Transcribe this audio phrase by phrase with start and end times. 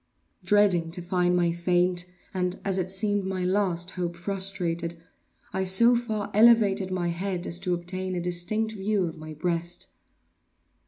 [0.43, 4.95] Dreading to find my faint, and, as it seemed, my last hope frustrated,
[5.53, 9.89] I so far elevated my head as to obtain a distinct view of my breast.